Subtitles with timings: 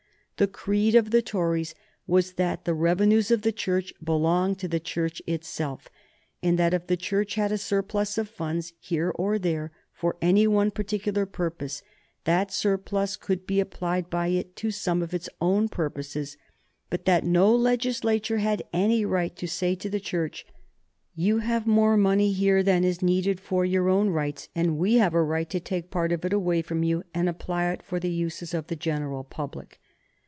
[0.37, 1.75] The creed of the Tories
[2.07, 5.87] was that the revenues of the Church belonged to the Church itself,
[6.41, 10.47] and that if the Church had a surplus of funds here or there for any
[10.47, 11.83] one particular purpose
[12.23, 16.37] that surplus could be applied by it to some of its other purposes,
[16.89, 20.43] but that no legislature had any right to say to the Church,
[21.13, 25.13] "You have more money here than is needed for your own rights, and we have
[25.13, 28.09] a right to take part of it away from you and apply it for the
[28.09, 29.79] uses of the general public."